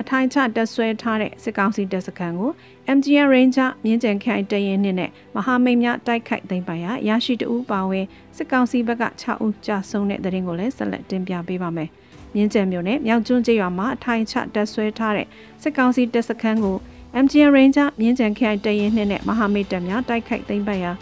[0.00, 2.50] အထိုင်ချတက်ဆွဲထားတဲ့စစ်ကောင်စီတပ်စခန်းကို
[2.96, 8.04] MGN Ranger မြင်းကျန်ခိုင်တရင်နှစ်နဲ့မဟာမိတ်များတိုက်ခိုက်သိမ်းပိုင်ရာရရှိတူပါဝင်
[8.36, 11.88] စစ်ကောင်စီဘက်က6ဦးကြာဆုံးတဲ့တဲ့ရင်ကိုလည်းဆက်လက်တင်ပြပေးပါမယ်။
[12.34, 15.26] မြင်းကျန်မြို့နယ်မြောက်ကျွန်းကျေးရွာမှာအထိုင်ချတက်ဆွဲထားတဲ့
[15.62, 16.76] စစ်ကောင်စီတပ်စခန်းကို
[17.24, 20.92] MGN Ranger မြင်းကျန်ခိုင်တရင်နှစ်နဲ့မဟာမိတ်တပ်များတိုက်ခိုက်သိမ်းပိုင်ရာ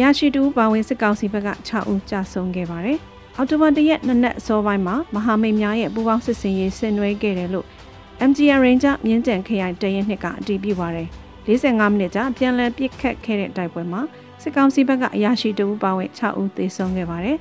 [0.00, 2.98] ရရှိတူပါဝင်စစ်ကောင်စီဘက်က6ဦးကြာဆုံးခဲ့ပါတယ်။
[3.36, 7.66] အော်တိုဘာတရက်နနက်အစောပိုင်းမှာမဟာမိတ်များရဲ့ပူးပေါင်းစစ်စင်ရေးဆင်နွှဲခဲ့တယ်လို့
[8.28, 11.08] MGR Ranger မြင်းကြံခရိုင်တရင်နှစ်ကအတည်ပြုပါတယ်
[11.46, 14.00] 45မိနစ်ကြာပြန်လည်ပစ်ခတ်ခဲ့တဲ့တိုက်ပွဲမှာ
[14.42, 17.38] စစ်ကောင်စီဘက်ကအရာရှိတဦးပါဝင်6ဦးသေဆုံးခဲ့ပါတယ်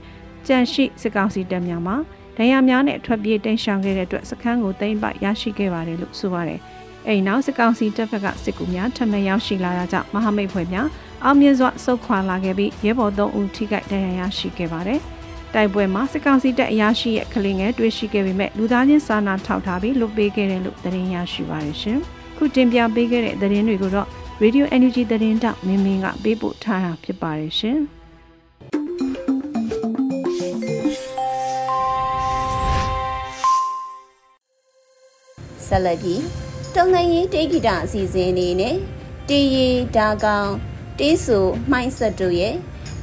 [0.47, 1.95] ကြံရှိစစ်ကောင်စီတပ်များမှာ
[2.37, 6.59] ဒဏ်ရာများနဲ့ထွက်ပြေးတိမ်းရှောင်ခဲ့တဲ့အတွက်စခန်းကိုသိမ်းပိုက်ရရှိခဲ့ပါတယ်လို့ဆိုပါတယ်
[7.07, 10.87] အဲ့နောက်စစ်ကောင်စီတပ်ဖက်ကစစ်ကူများထပ်မံရောက်ရှိလာတာကြောင့်မဟာမိတ်ဖွဲ့များ
[11.23, 15.01] အောင်မြင်စွာဆုတ်ခွာလာခဲ့ပြီးရဲဘော်3ဦးထိခိုက်ဒဏ်ရာရရှိခဲ့ပါတယ်။
[15.53, 21.98] တိုက်ပွဲမှာစစ်ကောင်စီတပ်အရာရှိရဲ့ကလေးငယ်တွေ့ရှိခဲ့ပေမဲ့လူသားချင်းစာနာထောက်ထားပြီးလွတ်ပေးခဲ့တယ်လို့သတင်းရရှိပါတယ်ရှင်။
[22.38, 24.07] ခုတင်ပြပေးခဲ့တဲ့သတင်းတွေကိုတော့
[24.43, 27.79] Radio Energy သတင်းတောက်မင်းမင်းကပေးပို့ထားတာဖြစ်ပါတယ်ရှင်။
[35.67, 36.22] ဆက်လက်ပြီး
[36.75, 38.75] တုံငရင်တေဂီတာအစီအစဉ်အနေနဲ့
[39.29, 40.50] တေးရီဒါကောင်
[41.00, 41.39] တေးဆူ
[41.72, 42.55] မှိုင်းဆက်တို့ရဲ့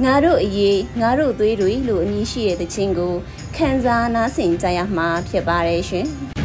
[0.04, 3.14] ငါတို့အရေးငါတို့သွေးတွေလို့အမည်ရှိတဲ့တခြင်းကို
[3.56, 6.06] ခံစားနားဆင်ကြရမှာဖြစ်ပါတယ်ရှင်။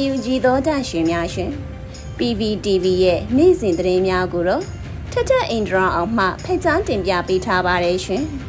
[0.00, 1.50] UNG သောတာရှင်များရှင်
[2.18, 4.62] PVTV ရဲ့နေ့စဉ်သတင်းများကိုတော့
[5.12, 8.22] ထထအင်ဒရာအောင်မှဖိတ်ကြားတင်ပြပေးထားပါတယ်ရှင်။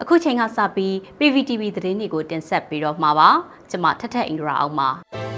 [0.00, 3.30] အခုချိန်ကစပြီး PVTV သတင်းတွေကိုတင်ဆက်ပြီးတော့မှာပါ။
[3.70, 4.90] ကျွန်မထထအင်ဒရာအောင်ပါ။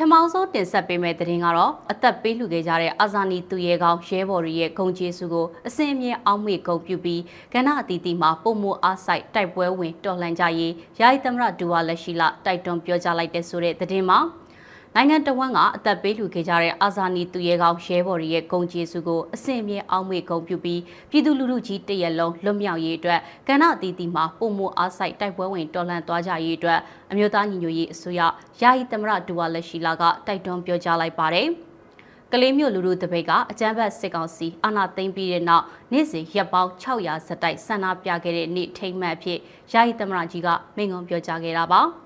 [0.00, 7.22] ထမောင်စိုးတင်ဆက်ပေးမယ့်သတင်းကတော့အသက်ပေးလှူခဲ့ကြတဲ့အာဇာနည်သူရဲကောင်းရဲဘော်တွေရဲ့ဂုံကျေးစုကိုအစင်အမြဲအောက်မေ့ဂုံပြုပြီး
[7.54, 14.18] ကဏ္ဍအသီးသီးမှာပုံမအားဆိုင်တိုက်ပွဲဝင်တော်လှန်ကြရေးယာယီသမရဒူဝါလက်ရှိလတိုက်တွန်းပြောကြားလိုက်တဲ့ဆိုတဲ့သတင်းမှာ
[14.98, 20.80] နိုင်ငံတော်ဝန်ကအသက်ပေးလူခဲ့ကြတဲ့အာဇာနည်သူရဲကောင်းရဲဘော်တွေရဲ့ဂုံကျေးစုကိုအစင်မြဲအောက်မေ့ဂုံပြုပြီး
[21.10, 26.80] ပြည်သူလူထုကြီးတရက်လုံးလွတ်မြောက်ရေးအတွက်ကဏ္ဍအသီးသီးမှာပုံမအားဆိုင်တိုက်ပွဲဝင်တော်လှန်သွားကြရေးအတွက်
[27.10, 28.20] အမျိုးသားညီညွတ်ရေးအစိုးရ
[28.60, 31.48] ယာယီသမရဒူဝါလက်ရှိလာကတိုက်တွန်းပြောကြားလိုက်ပါတယ်။
[32.32, 39.38] ကလေးမျိုးလူလူတပိတ်ကအကြမ်းဖက်စစ်ကောင်စီအာဏာသိမ်းပြီးတဲ့နောက်နေ့စဉ်ရက်ပေါင်း600ဇက်တိုက်ဆန္ဒပြခဲ့တဲ့နေ့ထိမ့်မှတ်ဖြစ်
[39.72, 41.82] ယာယီသမရကြီးကမိန့်ခွန်းပြောကြားခဲ့တာပါ။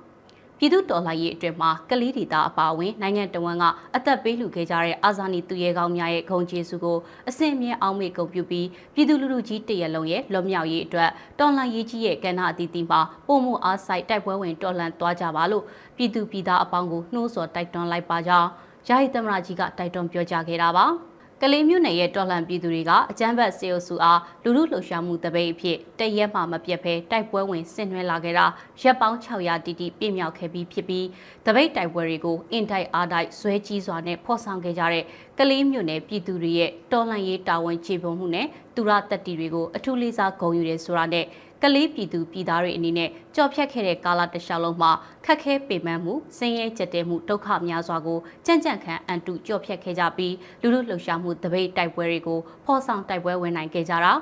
[0.63, 3.65] ပြည်သူတော်လှန်ရေးအတွင်းမှာကလေးဒေသအပါအဝင်နိုင်ငံတော်ဝန်က
[3.97, 15.65] အသက်ပေးလူခဲ့ကြတဲ့အာဇာနည်သူရဲကောင်းများရဲ့ဂုဏ်ကျေးဇူးကိုအစင်မြဲအောင်မေ့ဂုဏ်ပြုပြီးပြည်သူလူထုကြီးတရလုံးရဲ့လွတ်မြောက်ရေးအတွက်တော်လှန်ရေးကြီးရဲ့ကဏ္ဍအသီးသီးမှာပုံမှုအားစိုက်တိုက်ပွဲဝင်တော်လှန်သွားကြပါလို့
[15.97, 18.49] ပြည်သူပြည်သားအပေါင်းကိုနှိုးဆော်တိုက်တွန်းလိုက်ပါကြောင်း
[18.89, 20.87] ယာယီသမရကြီးကတိုက်တွန်းပြောကြားခဲ့တာပါ။
[21.43, 28.47] ကလေးမြို့နယ်ရဲ့တော်လှန်ပြည်သူတွေကအကြမ်းဖက်စေအုပ်စုအားလူလူလှုပ်ရှားမှုတပိတ်အဖြစ်တရက်မှမပြတ်ဘဲတိုက်ပွဲဝင်ဆင်နွှဲလာခဲ့တာ
[28.83, 31.07] ရက်ပေါင်း600တီတီပြည့်မြောက်ခဲ့ပြီးဖြစ်ပြီး
[31.47, 35.05] တပိတ်တိုက်ပွဲတွေကိုအင်တိုက်အားတိုက်ဆွဲကြီးစွာနဲ့ဖော်ဆောင်ခဲ့ကြတဲ့
[35.39, 41.27] ကလေးမြို့နယ်ပြည်သူတွေရဲ့တော်လှန်ရေးတာဝန်ခြေပုံမှုနဲ့သူရတက်တီတွေကိုအထူးလေးစားဂုဏ်ယူတယ်ဆိုတာနဲ့
[41.63, 44.91] ကလေးပြည်သူပြည်သားတွေအနေနဲ့ကြော်ဖြတ်ခဲ့တဲ့ကာလတစ်လျှောက်လုံးမှာ
[45.25, 54.13] ခက်ခဲပေမှန်မှုဆင်းရဲကြက်တဲမှုဒုက္ခများစွာကိုကြံ့ကြံ့ခံအန်တုကြော်ဖြတ်ခဲ့ကြပြီးလူလူလှုပ်ရှားမှုတပိတ်တိုက်ပွဲတွေကိုဖော်ဆောင်တိုက်ပွဲဝင်နိုင်ခဲ့ကြတာ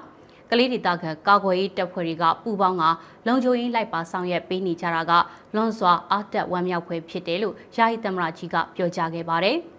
[0.51, 2.85] ကလေးဒေသခံကာကွယ်ရေးတပ်ဖွဲ့တွေကပူပေါင်းက
[3.27, 5.12] လုံခြုံရေးလိုက်ပါဆောင်ရွက်ပေးနေကြတာက
[5.55, 9.59] လွန်စွာအားတက်ဝမ်းမြောက်ဖွယ်ဖြစ်တယ်လို့ယာယီသမ္မတကြီးကပြောကြားခဲ့ပါတယ်။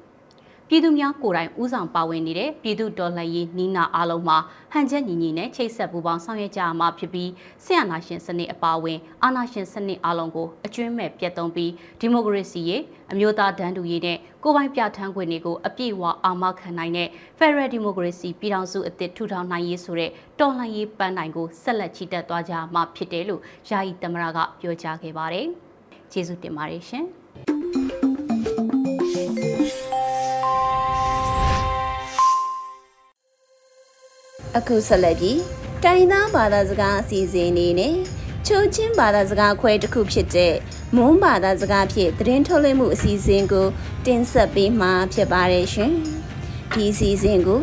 [0.71, 4.38] ပြည်သူများကိုယ်တိုင်ဦးဆောင်ပါဝင်နေတဲ့ပြည်သူတော်လှန်ရေးနီးနာအားလုံးမှာ
[4.71, 7.29] ဟန်ချက်ညီညီနဲ့ချိတ်ဆက်ပူးပေါင်းဆောင်ရွက်ကြရမှာဖြစ်ပြီး
[7.63, 25.47] ဆရာနာရှင်စနစ်အပါအဝင်အာဏာရှင်စနစ်အားလုံးကိုအကျွမ်းမဲ့ပြတ်သုံးပြီးဒီမိုကရေစီရေးအမျိုးသားတန်းတူရေးနဲ့ကိုယ်ပိုင်ပြဋ္ဌာန်းခွင့်တွေကိုအပြည့်အဝအာမခံနိုင်တဲ့ Federal Democracy ပြည်ထောင်စုအသစ်ထူထောင်နိုင်ရေးဆိုတဲ့တော်လှန်ရေးပန်းတိုင်ကိုဆက်လက်ချီတက်သွားကြမှာဖြစ်တယ်လို့ယာယီသမ္မတကပြောကြားခဲ့ပါတယ်။
[26.12, 27.08] ကျေးဇူးတင်ပါတယ်ရှင်။
[34.60, 35.39] အခုဆက်လက်ပြီး
[35.84, 37.95] တိုင်းသားဘာသာစကားအစီအစဉ်အနေနဲ့
[38.48, 40.54] ချိုးချင်းဘာသာစကားခွဲတစ်ခုဖြစ်တဲ့
[40.95, 43.67] မွန်းဘာသာစကားဖြင့်သတင်းထုတ်လွှင့်မှုအစီအစဉ်ကို
[44.06, 45.93] တင်ဆက်ပေးမှာဖြစ်ပါတယ်ရှင်။
[46.74, 47.62] ဒီအစီအစဉ်ကို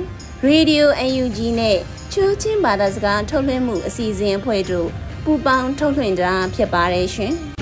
[0.49, 1.79] Radio UNG နဲ့
[2.13, 4.89] ချိုးချင်းဘာသာစကားထုတ်လွှင့်မှုအစီအစဉ်အဖွဲ့တို့
[5.25, 7.35] ပူးပေါင်းထုတ်လွှင့်တာဖြစ်ပါတယ်ရှင်။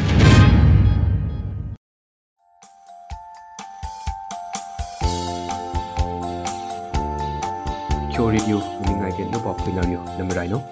[8.17, 10.63] ချိုရီဒီယိုမင်းငိုင်ကနောပခွေလာယောနမရိုင်နော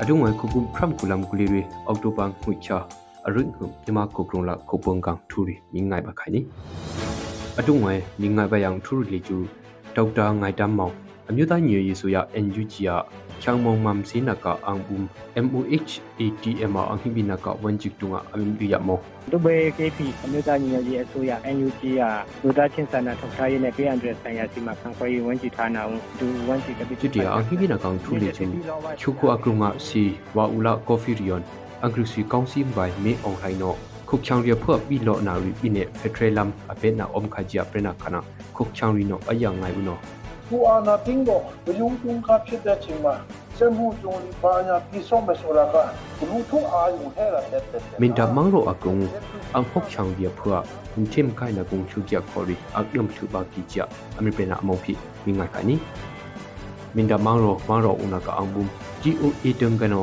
[0.00, 2.78] အဒုံဝခုကုမ်ဖရမ်ကူလမ်ကူလီရီအောက်တိုပန်ငွိချာ
[3.26, 6.40] အရင်ခုမြမကုကရုံလာခုပုံကန်ထူရီမင်းငိုင်ပါခိုင်နီ
[7.58, 9.36] အဒုံဝမင်းငိုင်ပါယံထူရီလီကျူ
[9.96, 10.94] ဒေါက်တာငိုင်တမ်မောင်
[11.28, 12.88] အမျိုးသားညီရေးဆိုရ NUG ရ
[13.42, 15.00] ချောင်းမုံမမ်စီနကအန်ဘုံ
[15.44, 18.98] MOH ATM အန်ဟိဘိနကဝန်ချစ်တုငါအမင်ဒီယမော
[19.32, 22.00] ဒုဘေ KP အမျိုးသားညီရေးအစိုးရ NUG ရ
[22.42, 28.50] လူသားချင်းစာနာထောက်ထားရေးနဲ့ပြည်အန္တရာယ်ဆိုင်ရာစီမံခန့်ခွဲရေးဝန်ကြီးဌာနဦးဒူဝန်ကြီးကပိတူတီအန်ဟိဘိနကောင်ထူလီချင်း
[29.00, 30.02] ချုခုအကရုငါစီ
[30.36, 31.42] ဝါဦးလာကော်ဖီရီယွန်
[31.82, 33.74] အန်ဂရုစီကောင်စီဘိုင်မေအောင်ဟိုင်နော
[34.08, 38.20] ခုတ်ချောင်ရဖွဘီလောနာရီပိနေဖက်ထရလမ်အပေနာအုံခါဂျီအပရနာခနာ
[38.56, 39.98] ခုတ်ချောင်ရီနောအယံငိုင်ဘူးနော
[40.50, 43.14] ကိုအာနာတင်းကိုဘယုံကျုံကဖြစ်တဲ့ချိန်မှာ
[43.58, 45.74] စမှုကျုံပါညာပြီးဆုံးမဆိုလာက
[46.28, 47.62] လူထုအာယုထဲရတဲ့
[48.00, 48.94] မင်တမန်ရောအကုံ
[49.54, 50.58] အန်ဖောက်ချောင်ပြဖွာ
[50.92, 53.84] คุณเข้มไข่ละกงชูเกียคอริอักยมชูบากิจยา
[54.16, 54.92] อเมริกันอมองพิ
[55.24, 55.78] มีงานกันนี้
[56.96, 58.66] มินดามังโรมังโรอุนากะอังบุม
[59.02, 59.96] จีโอเอเดิมกันโอ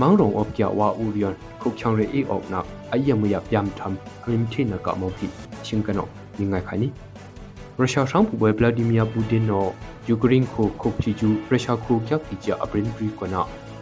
[0.00, 5.26] มังโรงอบเกียวาอูริยอนคุกชังเรอีออกนักไอยามยาบยามทำอเมริกันกะมองพิ
[5.66, 6.00] ชิงกันโอ
[6.38, 6.90] มีงานกันนี้
[7.78, 9.70] ရုရှားဆောင်ပူပွဲဗလာဒီမီယာပူတင်နော်
[10.08, 13.40] ယူကရိန်းကိုခုတ်ချီကျူရုရှားကိုကြောက်ကြည့်ကြအပရင်ဘရီကနာ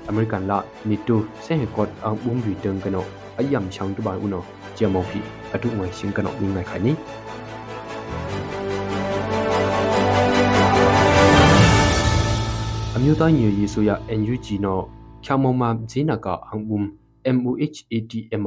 [0.09, 3.05] အမေရိကန်လာနီတိုဆဲဟကော့အဘုံရီတန်ကနော
[3.39, 4.45] အယမ်ချောင်းတဘာဦးနော်
[4.77, 5.21] ဂျမောဖီ
[5.55, 6.93] အတုငွေရှင်ကနောမိမိုင်ခိုင်နီ
[12.97, 14.83] အမျိုးသားညီရေးဆိုရ NUG နော်
[15.25, 16.81] ချောင်းမမဇင်းနကအန်ဘုံ
[17.37, 18.47] MOHATM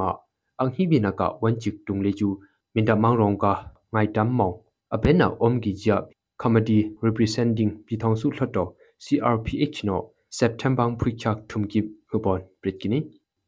[0.58, 2.28] အန်ဟိဘိနကဝန်ချစ်တုံလေကျူ
[2.74, 3.46] မင်တမောင်ရောင်က
[3.94, 4.56] ငိုင်တမ်မောင်
[4.96, 6.02] အဘဲနာအုံဂီဂျပ်
[6.42, 8.70] ကမဒီ representing ပြည်ထောင်စုလွှတ်တော်
[9.06, 10.04] CRPH နော်
[10.40, 13.00] September ဖရိချတ်ထုံကိဥပန်ပရစ်ကိနီ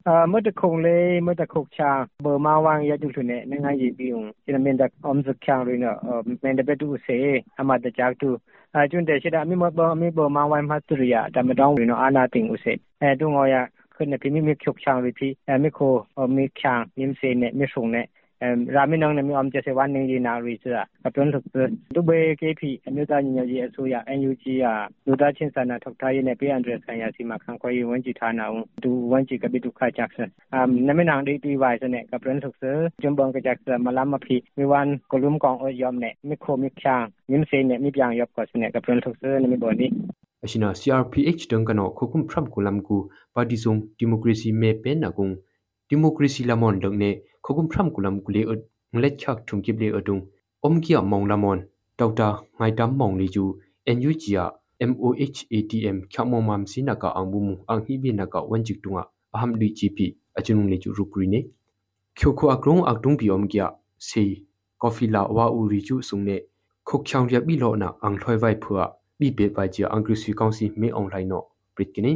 [0.07, 1.91] အမတခုံလေမတခုတ်ချာ
[2.23, 5.99] ဘမဝမ်ရတုထုနဲ့နိုင်ငံရေးပြီးုံဒီမင်းတက်အုံးစချာရင်းနော်
[6.43, 7.17] မင်းတပတူစေ
[7.59, 8.29] အမတကြောက်တူ
[8.75, 13.55] အကျွန်းတဲ့ရှိတာအမိမဘအမိဘမဝမ်မတ်တရီယာတမတောင်းရင်းနော်အာနာတင်ဦးစေအဲတုံငောရ
[13.95, 15.93] ခွနဲ့ပြမိမိချုပ်ချောင်းပြီးပြီးအမိခို
[16.35, 18.05] မိချောင်းညင်းစေနဲ့မိဆုံနဲ့
[18.75, 21.45] ရာမင်းနောင်နမျိုးအောင်ကျဆဝနေရနာရီဆိုတာအပွန်းထုတ်
[21.95, 24.65] ဒုဘေကေဖီအမျိုးသားညီညွတ်ရေးအစိုးရ NUG က
[25.07, 32.63] လူသားချင်းစာနာထောက်ထားရေးနဲ့ပေးအန်ဒရယ်ဆိုင်ရာစီမံခန့်ခွဲရေးဝန်ကြီးဌာနဦးဒူဝန်ကြီးကပိတုခါချက်ဆန်အမ်နမနန်ဒီတီဝိုင်စနဲ့ကပွန်းထုတ်ဆ
[33.01, 39.87] ဂျွန်ဘုံကချက်ဆန်မလမ်မဖီဝီဝန်ကလုံကောင်အယုံနဲ့မီခိုမီချန်ညင်းစေနဲ့မြပြန်ရပ်ကောစနဲ့ကပွန်းထုတ်ဆနမီဘော်နီ
[40.43, 42.97] အရှင်နာ CRPH ဒုံကနောခုခုမ်ထရမ်ကူလမ်ကူ
[43.35, 45.27] ပါတီဇုံဒီမိုကရေစီမေပန်နကုံ
[45.89, 47.15] ဒီမိုကရေစီလမွန်လုံနဲ့
[47.47, 48.59] khogum phram kulam kule ut
[48.93, 50.21] nglet chak thum kip le adung
[50.61, 51.59] om kia mong lamon
[51.97, 53.43] dr ngai tam mong li ju
[53.97, 58.77] NUG ya MOHATM khyamo mam sina ka angbu mu ang hi bi na ka wanjik
[58.83, 59.97] tunga aham li gp
[60.37, 61.39] achunung le ju rupri ne
[62.17, 64.29] khyo kho akrong aktung bi om kia sei
[64.77, 66.37] coffee la wa u ri ju sungne
[66.87, 68.85] khok khyang ria bi lo na ang thloi vai phua
[69.19, 71.39] bi be vai ji ang kri kaung si me online no
[71.75, 72.11] prit kini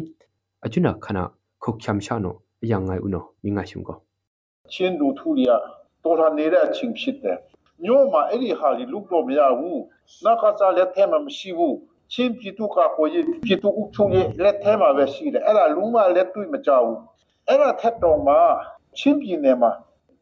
[0.65, 1.23] achuna khana
[1.63, 3.93] khok khyam sha no yang ngai uno mi ngai shung ko
[4.73, 5.47] ချင်းလူထူရ
[6.03, 7.37] တော်ရနေတဲ့အချိန်ဖြစ်တယ်
[7.85, 9.81] ညို့မှာအဲ့ဒီဟာကြီးလုတော့မရဘူး
[10.23, 11.77] နောက်ကစားလက်ထဲမှာမရှိဘူး
[12.13, 16.99] ချင်းပြည်သူကကိုရပြည်သူအချို့ရဲ့လက်ထဲမှာပဲရှိတယ်အဲ့ဒါလုံးဝလက်တွေ့မကြဘူး
[17.47, 18.35] အဲ့ဒါထက်တော့မှ
[18.97, 19.71] ချင်းပြည်နယ်မှာ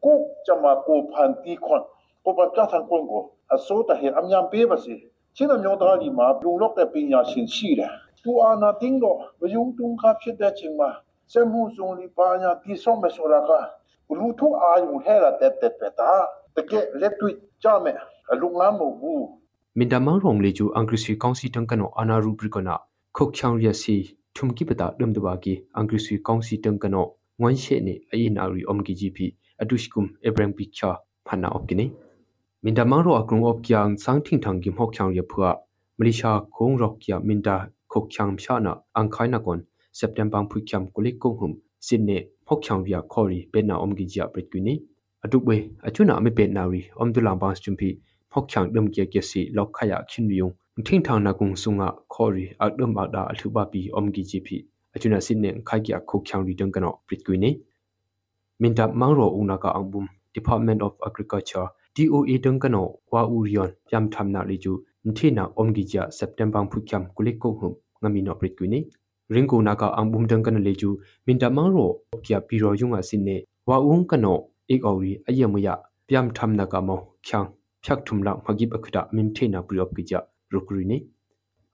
[0.04, 1.82] ကိုကြမှာကိုဖန်တီခွန်
[2.24, 3.22] ကိုပပြတ်ထန်ကွန်ကို
[3.54, 4.94] အစိုးတဟေအမြန်ပေးပါစေ
[5.36, 10.90] ချင်းမျိုးသားဒီမှာလုံလောက်တဲ့ပညာရှင်ရှိတယ်သူအာနာတင်းတော့ဘယုံတုံခါဖြစ်တဲ့ချိန်မှာ
[11.32, 13.50] စမှုစုံလီပါညာတိဆော့မဆိုရာက
[14.18, 16.10] လူထုအာယုံဟဲလာတဲ့တဲ့ပတာ
[16.56, 17.98] တကယ်လက်တွေ့ကြမယ်
[18.32, 19.24] အလုံငါမဟုတ်ဘူး
[42.50, 43.64] mindamang rong le ju
[43.96, 44.10] angrisi kaunsi tangkano ana rubrikona khokchang ria si thumki pata dumdwa ki angrisi kaunsi tangkano
[44.10, 44.10] ngwan she ne ayin ari omgi gp adushkum ebrang pikcha phana opkini mindamang ro akrung
[44.10, 44.10] op kyang sangthing thang gi mokchang ria phua malaysia khong rok kya minda khokchang mshana
[44.10, 44.80] angkhaina kon september phukyam kulik kong hum sinne phokchang ria khori pena omgi ja pritkuni
[45.24, 47.98] adukwe achuna ame pe nawi omdulang bang chumpi
[48.30, 50.52] phokchang dum kya kya si lok khaya khin yung
[50.84, 54.48] thing thang na kung sunga khori akdum akda athuba pi omgi gp
[54.96, 57.60] achuna sinne khai kya khokchang ri dang kano pritkuni
[58.58, 64.84] minta mangro unaka angbum department of agriculture DOA dang kano wa urion yam thamna leju
[65.04, 68.34] nthina omgi ja september phukyam kulik ko hum ngami no
[69.30, 74.06] pritkuni ringko naka angbum dang kana leju minta mangro kya piro yunga sinne wa ung
[74.06, 77.48] kano ik auri ayamuya pyam thamna ka mo khyang
[77.82, 80.20] phyak thumla magi bakhda mim thena priop ki ja
[80.52, 81.06] rukrini